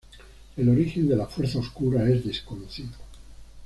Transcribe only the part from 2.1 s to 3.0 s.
desconocido.